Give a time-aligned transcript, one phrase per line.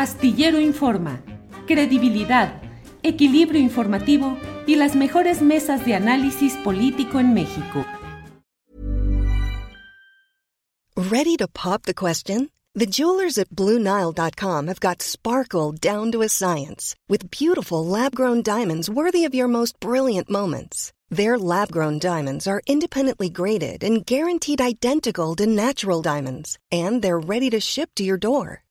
[0.00, 1.20] Astillero Informa,
[1.66, 2.62] credibilidad,
[3.02, 7.84] equilibrio informativo y las mejores mesas de análisis político en México.
[10.96, 12.48] Ready to pop the question?
[12.74, 18.88] The jewelers at BlueNile.com have got sparkle down to a science with beautiful lab-grown diamonds
[18.88, 20.94] worthy of your most brilliant moments.
[21.10, 27.20] Their lab grown diamonds are independently graded and guaranteed identical to natural diamonds, and they're
[27.20, 28.62] ready to ship to your door.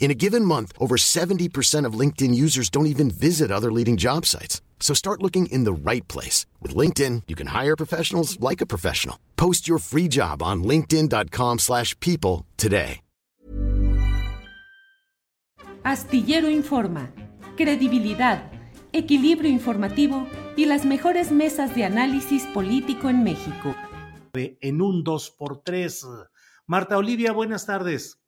[0.00, 4.24] In a given month, over 70% of LinkedIn users don't even visit other leading job
[4.24, 4.62] sites.
[4.80, 6.46] So start looking in the right place.
[6.62, 9.18] With LinkedIn, you can hire professionals like a professional.
[9.36, 13.00] Post your free job on linkedin.com slash people today.
[15.84, 17.10] Astillero Informa.
[17.56, 18.52] Credibilidad,
[18.92, 23.74] equilibrio informativo y las mejores mesas de análisis político en México.
[24.34, 26.28] En un 2x3.
[26.66, 28.20] Marta Olivia, buenas tardes.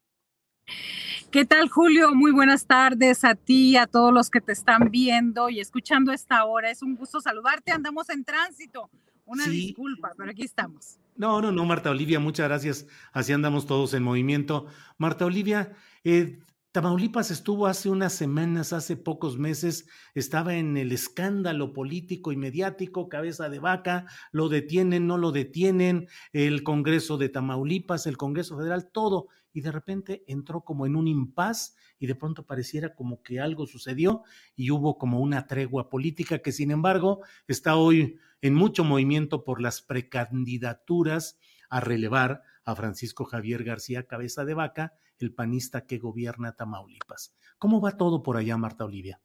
[1.31, 2.13] ¿Qué tal, Julio?
[2.13, 6.45] Muy buenas tardes a ti, a todos los que te están viendo y escuchando esta
[6.45, 6.73] hora.
[6.73, 7.71] Es un gusto saludarte.
[7.71, 8.91] Andamos en tránsito.
[9.27, 10.99] Una disculpa, pero aquí estamos.
[11.15, 12.89] No, no, no, Marta Olivia, muchas gracias.
[13.13, 14.67] Así andamos todos en movimiento.
[14.99, 15.73] Marta Olivia,
[16.03, 16.41] eh,
[16.73, 23.09] Tamaulipas estuvo hace unas semanas, hace pocos meses, estaba en el escándalo político y mediático,
[23.09, 28.89] cabeza de vaca, lo detienen, no lo detienen, el Congreso de Tamaulipas, el Congreso Federal,
[28.93, 33.41] todo, y de repente entró como en un impas y de pronto pareciera como que
[33.41, 34.23] algo sucedió
[34.57, 39.61] y hubo como una tregua política que sin embargo está hoy en mucho movimiento por
[39.61, 46.57] las precandidaturas a relevar a Francisco Javier García Cabeza de Vaca, el panista que gobierna
[46.57, 47.35] Tamaulipas.
[47.59, 49.21] ¿Cómo va todo por allá, Marta Olivia?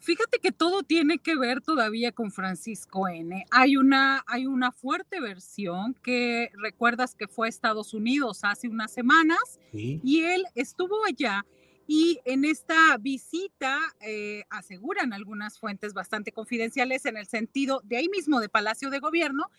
[0.00, 3.44] Fíjate que todo tiene que ver todavía con Francisco N.
[3.50, 8.92] Hay una, hay una fuerte versión que recuerdas que fue a Estados Unidos hace unas
[8.92, 11.44] semanas y él estuvo allá
[11.86, 18.08] y en esta visita eh, aseguran algunas fuentes bastante confidenciales en el sentido de ahí
[18.08, 19.50] mismo de Palacio de Gobierno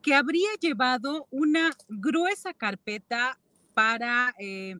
[0.00, 3.40] que habría llevado una gruesa carpeta
[3.74, 4.34] para...
[4.38, 4.76] Eh,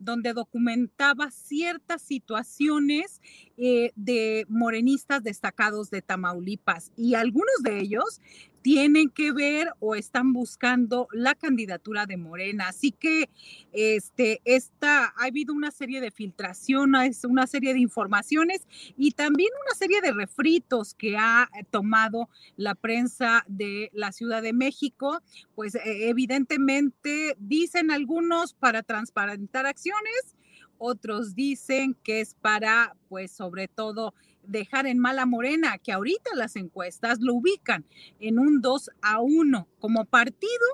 [0.00, 3.20] donde documentaba ciertas situaciones
[3.56, 8.20] eh, de morenistas destacados de Tamaulipas y algunos de ellos
[8.62, 12.68] tienen que ver o están buscando la candidatura de Morena.
[12.68, 13.30] Así que
[13.72, 18.66] este, esta, ha habido una serie de filtraciones, una serie de informaciones
[18.96, 24.52] y también una serie de refritos que ha tomado la prensa de la Ciudad de
[24.52, 25.20] México.
[25.54, 30.36] Pues e, evidentemente dicen algunos para transparentar acciones,
[30.78, 34.14] otros dicen que es para, pues sobre todo,
[34.50, 37.84] dejar en mala morena, que ahorita las encuestas lo ubican
[38.18, 40.66] en un 2 a 1 como partido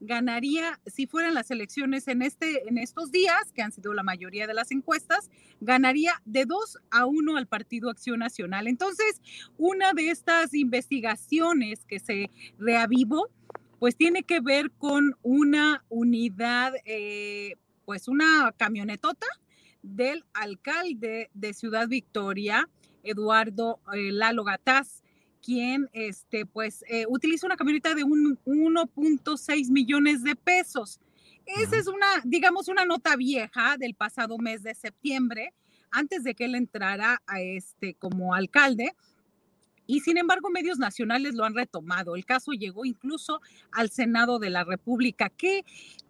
[0.00, 4.46] ganaría, si fueran las elecciones en, este, en estos días, que han sido la mayoría
[4.46, 5.30] de las encuestas,
[5.60, 8.66] ganaría de 2 a 1 al Partido Acción Nacional.
[8.66, 9.20] Entonces,
[9.56, 13.30] una de estas investigaciones que se reavivó,
[13.78, 19.26] pues tiene que ver con una unidad, eh, pues una camionetota
[19.82, 22.68] del alcalde de Ciudad Victoria,
[23.04, 25.02] Eduardo eh, Lalo Gataz,
[25.42, 31.00] quien este, pues, eh, utiliza una camioneta de 1.6 millones de pesos.
[31.46, 35.52] Esa es una, digamos, una nota vieja del pasado mes de septiembre,
[35.90, 38.96] antes de que él entrara a este como alcalde.
[39.86, 42.16] Y sin embargo, medios nacionales lo han retomado.
[42.16, 43.40] El caso llegó incluso
[43.70, 45.28] al Senado de la República.
[45.28, 45.64] ¿Qué,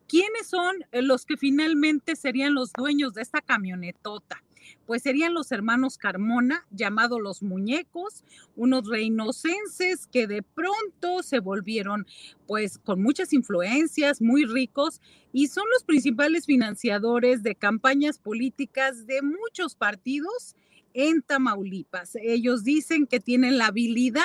[0.06, 4.44] ¿Quiénes son los que finalmente serían los dueños de esta camionetota?
[4.86, 8.24] Pues serían los hermanos Carmona, llamados los muñecos,
[8.56, 12.06] unos reinocenses que de pronto se volvieron
[12.46, 15.00] pues con muchas influencias, muy ricos
[15.32, 20.54] y son los principales financiadores de campañas políticas de muchos partidos
[20.92, 22.16] en Tamaulipas.
[22.22, 24.22] Ellos dicen que tienen la habilidad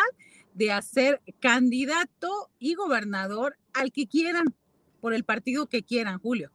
[0.53, 4.55] de hacer candidato y gobernador al que quieran,
[5.01, 6.51] por el partido que quieran, Julio.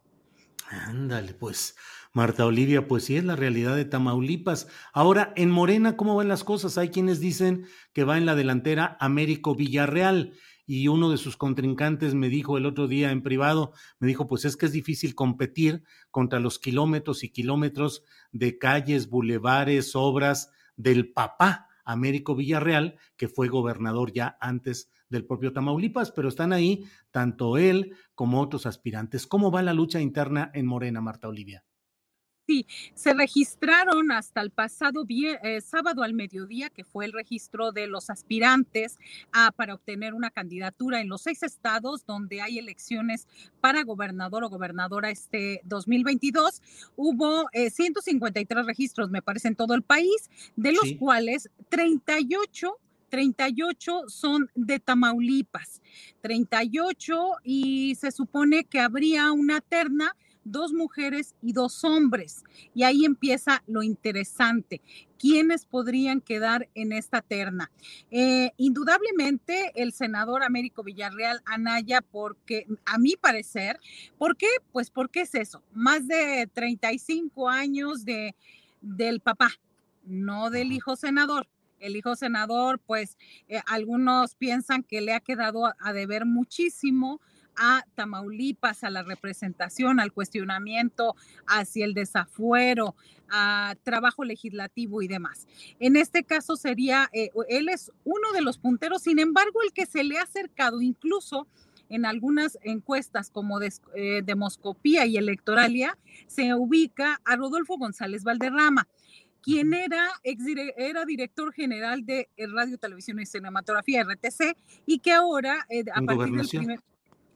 [0.71, 1.77] Ándale, pues
[2.13, 4.69] Marta Olivia, pues sí es la realidad de Tamaulipas.
[4.93, 6.79] Ahora, en Morena, ¿cómo van las cosas?
[6.79, 10.33] Hay quienes dicen que va en la delantera Américo Villarreal.
[10.67, 14.47] y uno de sus contrincantes me dijo el otro día en privado, me dijo, pues
[14.47, 18.03] es que es difícil competir contra los kilómetros y kilómetros
[18.33, 25.53] de calles, bulevares, obras del papá Américo Villarreal, que fue gobernador ya antes del propio
[25.53, 29.27] Tamaulipas, pero están ahí tanto él como otros aspirantes.
[29.27, 31.65] ¿Cómo va la lucha interna en Morena, Marta Olivia?
[32.47, 37.87] Sí, se registraron hasta el pasado eh, sábado al mediodía, que fue el registro de
[37.87, 38.99] los aspirantes
[39.33, 43.27] ah, para obtener una candidatura en los seis estados donde hay elecciones
[43.63, 46.61] para gobernador o gobernadora este 2022.
[46.97, 52.79] Hubo 153 eh, registros, me parece, en todo el país, de los cuales 38
[53.15, 55.81] 38 son de Tamaulipas,
[56.21, 57.15] 38
[57.45, 62.43] y se supone que habría una terna dos mujeres y dos hombres.
[62.75, 64.81] Y ahí empieza lo interesante.
[65.17, 67.71] ¿Quiénes podrían quedar en esta terna?
[68.11, 73.79] Eh, indudablemente el senador Américo Villarreal Anaya, porque a mi parecer,
[74.19, 74.49] ¿por qué?
[74.73, 78.35] Pues porque es eso, más de 35 años de,
[78.81, 79.53] del papá,
[80.03, 81.47] no del hijo senador
[81.85, 83.17] el hijo senador, pues
[83.49, 87.21] eh, algunos piensan que le ha quedado a deber muchísimo
[87.57, 91.15] a Tamaulipas, a la representación, al cuestionamiento
[91.47, 92.97] hacia el desafuero,
[93.31, 95.47] a trabajo legislativo y demás.
[95.79, 99.87] En este caso sería, eh, él es uno de los punteros, sin embargo, el que
[99.87, 101.47] se le ha acercado incluso
[101.91, 108.89] en algunas encuestas como eh, Demoscopía y Electoralia, se ubica a Rodolfo González Valderrama
[109.45, 114.57] quien era, era director general de Radio, Televisión y Cinematografía, RTC,
[114.87, 116.81] y que ahora, eh, a partir del primer,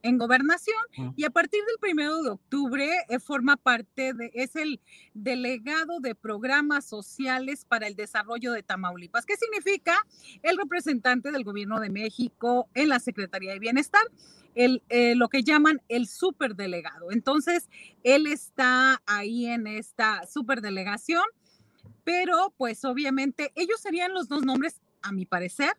[0.03, 0.79] en gobernación
[1.17, 4.81] y a partir del primero de octubre eh, forma parte de, es el
[5.15, 9.27] delegado de programas sociales para el desarrollo de Tamaulipas.
[9.27, 9.97] ¿Qué significa?
[10.43, 14.03] El representante del gobierno de México en la Secretaría de Bienestar,
[14.55, 17.13] el, eh, lo que llaman el superdelegado.
[17.13, 17.69] Entonces,
[18.03, 21.25] él está ahí en esta superdelegación,
[22.09, 25.73] pero pues obviamente ellos serían los dos nombres, a mi parecer,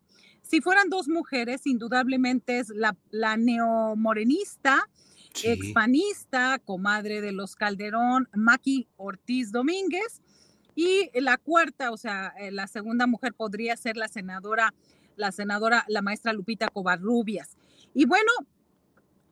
[0.44, 4.88] si fueran dos mujeres, indudablemente es la, la neomorenista,
[5.44, 10.22] expanista, comadre de los Calderón, Maki Ortiz Domínguez.
[10.76, 14.76] Y la cuarta, o sea, eh, la segunda mujer podría ser la senadora,
[15.16, 17.58] la senadora, la maestra Lupita Covarrubias.
[17.96, 18.32] Y bueno,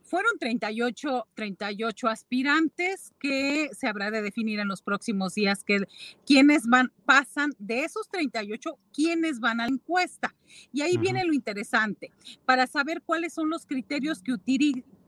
[0.07, 5.81] fueron 38, 38 aspirantes que se habrá de definir en los próximos días que
[6.25, 10.33] quienes van, pasan de esos 38, quiénes van a la encuesta.
[10.71, 12.11] Y ahí viene lo interesante,
[12.45, 14.35] para saber cuáles son los criterios que,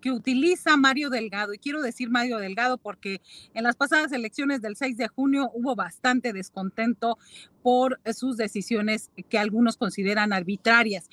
[0.01, 1.53] que utiliza Mario Delgado.
[1.53, 3.21] Y quiero decir Mario Delgado porque
[3.53, 7.17] en las pasadas elecciones del 6 de junio hubo bastante descontento
[7.63, 11.09] por sus decisiones que algunos consideran arbitrarias.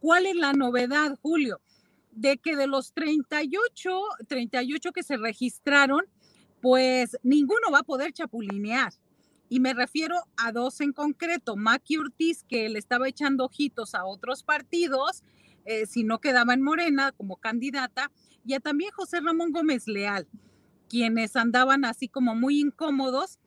[0.00, 1.60] ¿Cuál es la novedad, Julio?
[2.12, 3.90] De que de los 38,
[4.28, 6.02] 38 que se registraron,
[6.60, 8.92] pues ninguno va a poder chapulinear.
[9.48, 14.04] Y me refiero a dos en concreto, Maki Ortiz, que le estaba echando ojitos a
[14.04, 15.24] otros partidos,
[15.64, 18.10] eh, si no quedaba en Morena como candidata,
[18.44, 20.28] y a también José Ramón Gómez Leal,
[20.88, 23.38] quienes andaban así como muy incómodos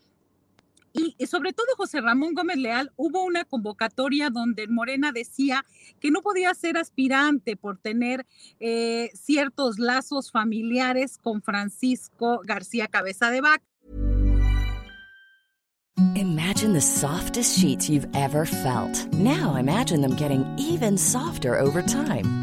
[0.94, 5.66] y sobre todo José Ramón Gómez Leal, hubo una convocatoria donde Morena decía
[6.00, 8.26] que no podía ser aspirante por tener
[8.60, 13.64] eh, ciertos lazos familiares con Francisco García Cabeza de Vaca.
[16.16, 19.08] Imagine the softest sheets you've ever felt.
[19.14, 22.43] Now imagine them getting even softer over time.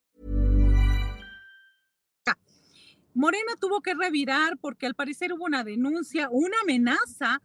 [3.13, 7.41] Morena tuvo que revirar porque al parecer hubo una denuncia, una amenaza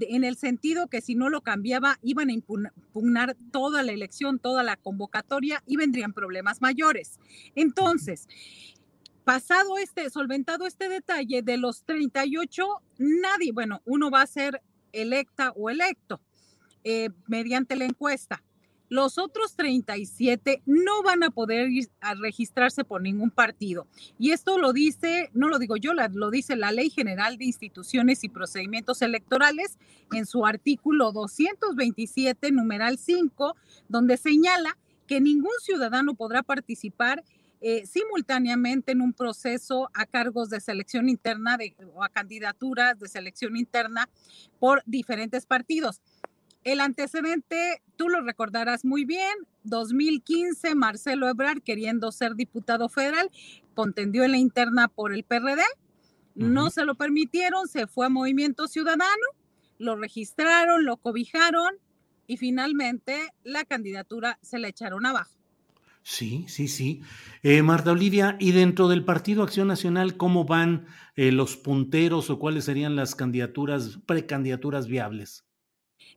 [0.00, 4.62] en el sentido que si no lo cambiaba iban a impugnar toda la elección, toda
[4.62, 7.18] la convocatoria y vendrían problemas mayores.
[7.54, 8.28] Entonces,
[9.24, 12.66] pasado este, solventado este detalle, de los 38,
[12.98, 14.62] nadie, bueno, uno va a ser
[14.92, 16.20] electa o electo
[16.84, 18.42] eh, mediante la encuesta.
[18.90, 21.70] Los otros 37 no van a poder
[22.00, 23.86] a registrarse por ningún partido.
[24.18, 28.24] Y esto lo dice, no lo digo yo, lo dice la Ley General de Instituciones
[28.24, 29.78] y Procedimientos Electorales
[30.12, 33.54] en su artículo 227, numeral 5,
[33.88, 37.22] donde señala que ningún ciudadano podrá participar
[37.60, 41.58] eh, simultáneamente en un proceso a cargos de selección interna
[41.94, 44.08] o a candidaturas de selección interna
[44.58, 46.00] por diferentes partidos.
[46.62, 49.32] El antecedente, tú lo recordarás muy bien,
[49.64, 53.30] 2015, Marcelo Ebrard, queriendo ser diputado federal,
[53.74, 55.62] contendió en la interna por el PRD,
[56.34, 59.26] no se lo permitieron, se fue a Movimiento Ciudadano,
[59.78, 61.74] lo registraron, lo cobijaron
[62.26, 65.40] y finalmente la candidatura se la echaron abajo.
[66.02, 67.02] Sí, sí, sí.
[67.42, 70.86] Eh, Marta Olivia, ¿y dentro del Partido Acción Nacional cómo van
[71.16, 75.44] eh, los punteros o cuáles serían las candidaturas, precandidaturas viables?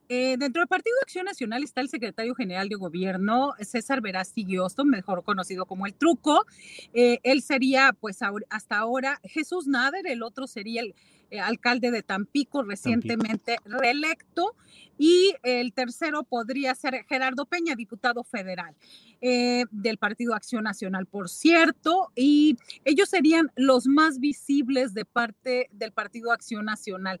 [0.08, 4.84] Eh, dentro del Partido Acción Nacional está el secretario general de gobierno, César Verasti Guiosto,
[4.84, 6.44] mejor conocido como el Truco.
[6.92, 8.18] Eh, él sería, pues,
[8.50, 10.94] hasta ahora Jesús Nader, el otro sería el
[11.30, 14.54] eh, alcalde de Tampico, recientemente reelecto.
[14.96, 18.76] Y el tercero podría ser Gerardo Peña, diputado federal
[19.20, 22.12] del Partido Acción Nacional, por cierto.
[22.14, 27.20] Y ellos serían los más visibles de parte del Partido Acción Nacional.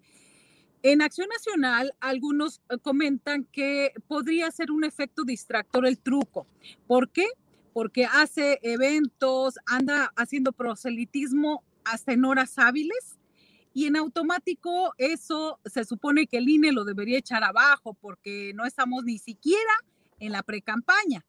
[0.84, 6.46] En Acción Nacional, algunos eh, comentan que podría ser un efecto distractor el truco.
[6.86, 7.26] ¿Por qué?
[7.72, 13.18] Porque hace eventos, anda haciendo proselitismo hasta en horas hábiles
[13.72, 18.66] y en automático eso se supone que el INE lo debería echar abajo porque no
[18.66, 19.72] estamos ni siquiera
[20.18, 21.24] en la precampaña.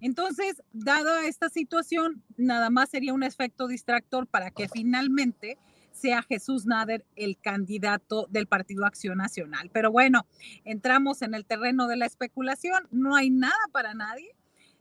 [0.00, 5.58] Entonces, dada esta situación, nada más sería un efecto distractor para que finalmente
[5.92, 9.70] sea Jesús Nader el candidato del Partido Acción Nacional.
[9.72, 10.26] Pero bueno,
[10.64, 14.34] entramos en el terreno de la especulación, no hay nada para nadie.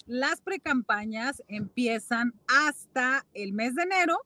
[0.05, 4.17] Las precampañas empiezan hasta el mes de enero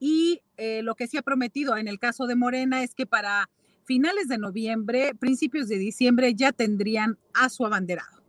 [0.00, 3.50] y eh, lo que se ha prometido en el caso de Morena es que para
[3.84, 8.22] finales de noviembre, principios de diciembre ya tendrían a su abanderado.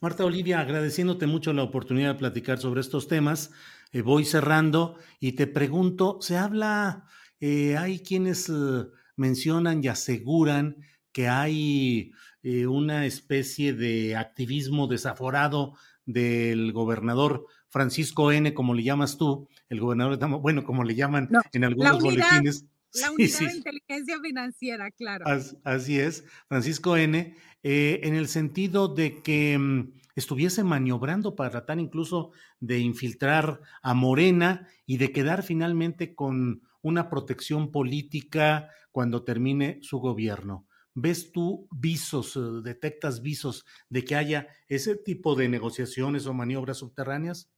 [0.00, 3.50] Marta Olivia, agradeciéndote mucho la oportunidad de platicar sobre estos temas,
[3.92, 7.06] eh, voy cerrando y te pregunto, ¿se habla
[7.40, 10.76] eh, hay quienes eh, mencionan y aseguran
[11.12, 12.12] que hay
[12.42, 15.74] eh, una especie de activismo desaforado
[16.04, 21.28] del gobernador Francisco N., como le llamas tú, el gobernador, de bueno, como le llaman
[21.52, 22.64] en algunos boletines.
[22.94, 25.26] La unidad de inteligencia financiera, claro.
[25.64, 32.30] Así, es, Francisco N., en el sentido de que mm, estuviese maniobrando para tratar incluso
[32.58, 39.98] de infiltrar a Morena y de quedar finalmente con una protección política cuando termine su
[39.98, 40.68] gobierno.
[40.94, 46.78] ¿Ves tú visos, eh, detectas visos de que haya ese tipo de negociaciones o maniobras
[46.78, 47.50] subterráneas?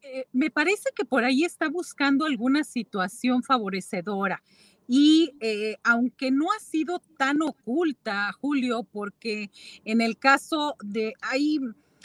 [0.00, 4.42] Eh, me parece que por ahí está buscando alguna situación favorecedora.
[4.86, 9.50] Y eh, aunque no ha sido tan oculta, Julio, porque
[9.84, 11.60] en el caso de, hay,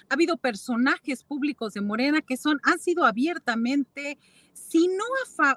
[0.10, 4.18] ha habido personajes públicos de Morena que son, han sido abiertamente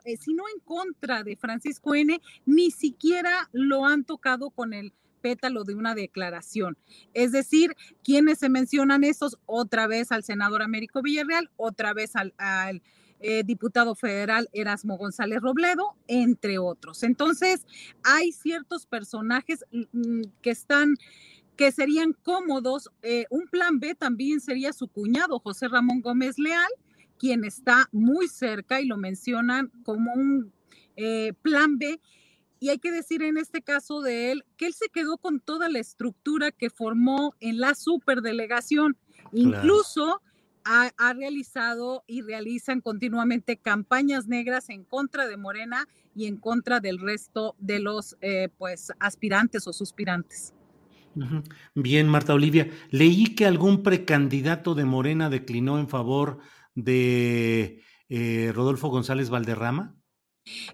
[0.05, 4.93] eh, si no en contra de Francisco N., ni siquiera lo han tocado con el
[5.23, 6.77] pétalo de una declaración.
[7.15, 7.75] Es decir,
[8.05, 12.33] quienes se mencionan esos, otra vez al senador Américo Villarreal, otra vez al,
[13.21, 17.03] eh, diputado federal Erasmo González Robledo, entre otros.
[17.03, 17.67] Entonces,
[18.05, 20.97] hay ciertos personajes mm, mm, que están
[21.57, 22.91] que serían cómodos.
[23.03, 26.71] Eh, un plan B también sería su cuñado, José Ramón Gómez Leal,
[27.19, 30.53] quien está muy cerca y lo mencionan como un
[30.97, 32.01] eh, plan B.
[32.59, 35.69] Y hay que decir en este caso de él que él se quedó con toda
[35.69, 38.97] la estructura que formó en la superdelegación.
[39.33, 40.23] Incluso
[40.65, 46.99] ha, realizado y realizan continuamente campañas negras en contra de Morena y en contra del
[46.99, 50.56] resto de los eh, pues aspirantes o suspirantes.
[51.75, 56.39] Bien, Marta Olivia, leí que algún precandidato de Morena declinó en favor
[56.75, 59.97] de eh, Rodolfo González Valderrama?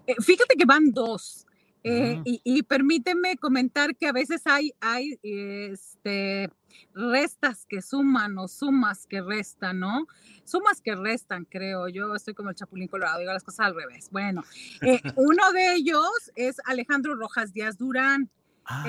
[0.05, 1.47] Eh, fíjate que van dos.
[1.85, 6.49] Eh, y, permíteme comentar que a veces hay, hay este,
[6.93, 10.07] restas que suman o sumas que restan, ¿no?
[10.45, 11.89] Sumas que restan, creo.
[11.89, 14.07] Yo estoy como el Chapulín Colorado, digo las cosas al revés.
[14.11, 14.45] Bueno,
[15.17, 18.29] uno de ellos es Alejandro Rojas Díaz Durán.
[18.65, 18.85] Ah.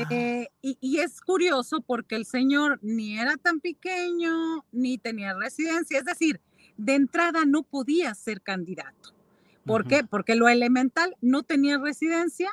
[0.62, 6.04] y, y, es curioso porque el señor ni era tan pequeño ni tenía residencia, es
[6.04, 6.40] decir,
[6.76, 9.14] de entrada no podía ser candidato.
[9.64, 10.04] ¿Por qué?
[10.04, 12.50] Porque lo elemental no tenía residencia,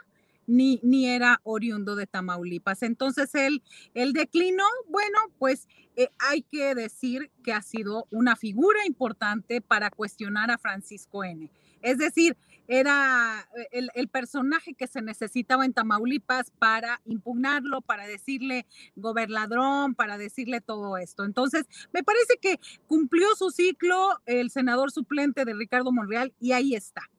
[0.47, 2.83] ni, ni, era oriundo de Tamaulipas.
[2.83, 3.61] Entonces él,
[3.93, 9.91] él declinó, bueno, pues eh, hay que decir que ha sido una figura importante para
[9.91, 11.49] cuestionar a Francisco N.
[11.81, 12.37] Es decir,
[12.67, 18.65] era eh, el, personaje que se necesitaba en Tamaulipas para impugnarlo, para decirle
[18.95, 21.23] gobernadrón, para decirle todo esto.
[21.23, 26.75] Entonces, me parece que cumplió su ciclo el senador suplente de Ricardo Monreal y ahí
[26.75, 27.09] está.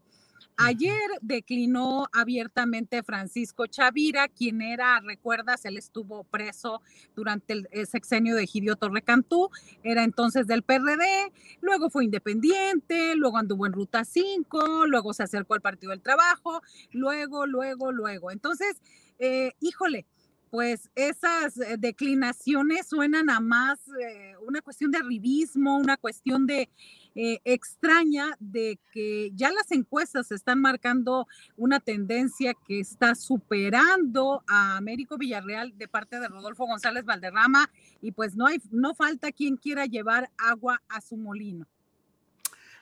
[0.65, 6.83] Ayer declinó abiertamente Francisco Chavira, quien era, recuerdas, él estuvo preso
[7.17, 9.51] durante el, sexenio de Gidio Torrecantú,
[9.83, 15.55] era entonces del PRD, luego fue independiente, luego anduvo en Ruta 5, luego se acercó
[15.55, 18.31] al Partido del Trabajo, luego, luego, luego.
[18.31, 18.81] Entonces,
[19.19, 20.07] eh, híjole,
[20.53, 26.69] pues esas eh, declinaciones suenan a más eh, una cuestión de arribismo, una cuestión de
[27.15, 31.27] eh, extraña de que ya las encuestas están marcando
[31.57, 38.13] una tendencia que está superando a Américo Villarreal de parte de Rodolfo González Valderrama y
[38.13, 41.67] pues no hay no falta quien quiera llevar agua a su molino.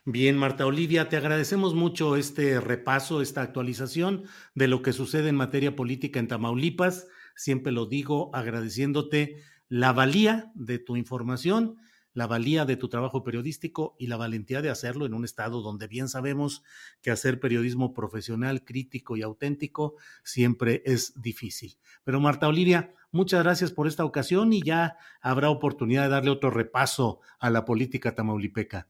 [0.07, 5.37] Bien, Marta Olivia, te agradecemos mucho este repaso, esta actualización de lo que sucede en
[5.37, 7.07] materia política en Tamaulipas
[7.41, 11.77] siempre lo digo agradeciéndote la valía de tu información,
[12.13, 15.87] la valía de tu trabajo periodístico y la valentía de hacerlo en un estado donde
[15.87, 16.63] bien sabemos
[17.03, 21.79] que hacer periodismo profesional, crítico y auténtico siempre es difícil.
[22.05, 26.51] Pero Marta Olivia, muchas gracias por esta ocasión y ya habrá oportunidad de darle otro
[26.51, 28.89] repaso a la política tamaulipeca.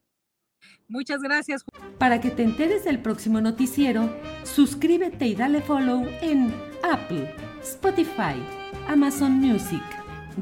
[0.89, 1.65] Muchas gracias.
[1.99, 8.37] Para que te enteres del próximo noticiero, suscríbete y dale follow en Apple Spotify,
[8.89, 9.83] Amazon Music,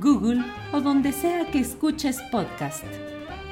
[0.01, 2.85] Google o donde sea que escuches podcast.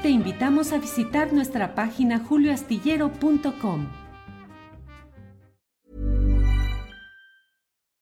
[0.02, 3.88] Te invitamos a visitar nuestra página julioastillero.com.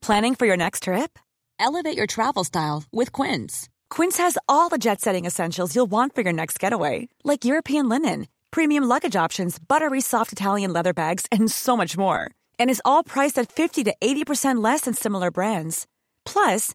[0.00, 1.18] Planning for your next trip?
[1.58, 3.68] Elevate your travel style with Quince.
[3.88, 7.88] Quince has all the jet setting essentials you'll want for your next getaway, like European
[7.88, 12.82] linen, premium luggage options, buttery soft Italian leather bags, and so much more and is
[12.84, 15.86] all priced at 50 to 80% less than similar brands.
[16.24, 16.74] Plus,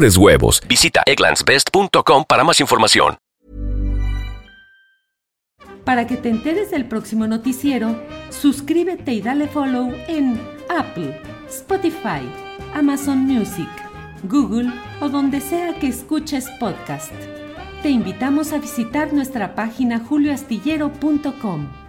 [0.01, 0.61] mejores huevos.
[0.67, 3.17] Visita egglandsbest.com para más información.
[5.85, 12.21] Para que te enteres del próximo noticiero, suscríbete y dale follow en Apple, Spotify,
[12.75, 13.69] Amazon Music,
[14.23, 17.11] Google o donde sea que escuches podcast.
[17.81, 21.80] Te invitamos a visitar nuestra página julioastillero.com.